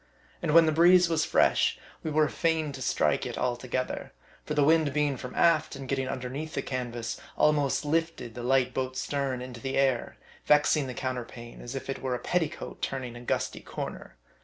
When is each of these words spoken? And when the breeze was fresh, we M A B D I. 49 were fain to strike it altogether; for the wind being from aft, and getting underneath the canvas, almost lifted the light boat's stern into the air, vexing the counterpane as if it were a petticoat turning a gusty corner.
And 0.41 0.55
when 0.55 0.65
the 0.65 0.71
breeze 0.71 1.09
was 1.09 1.25
fresh, 1.25 1.77
we 2.01 2.09
M 2.09 2.17
A 2.17 2.21
B 2.21 2.25
D 2.25 2.25
I. 2.25 2.25
49 2.25 2.25
were 2.25 2.27
fain 2.65 2.71
to 2.71 2.81
strike 2.81 3.25
it 3.27 3.37
altogether; 3.37 4.11
for 4.43 4.55
the 4.55 4.63
wind 4.63 4.93
being 4.93 5.15
from 5.15 5.35
aft, 5.35 5.75
and 5.75 5.87
getting 5.87 6.07
underneath 6.07 6.55
the 6.55 6.63
canvas, 6.63 7.21
almost 7.37 7.85
lifted 7.85 8.33
the 8.33 8.41
light 8.41 8.73
boat's 8.73 8.99
stern 8.99 9.43
into 9.43 9.59
the 9.61 9.77
air, 9.77 10.17
vexing 10.47 10.87
the 10.87 10.95
counterpane 10.95 11.61
as 11.61 11.75
if 11.75 11.87
it 11.87 12.01
were 12.01 12.15
a 12.15 12.19
petticoat 12.19 12.81
turning 12.81 13.15
a 13.15 13.21
gusty 13.21 13.59
corner. 13.61 14.15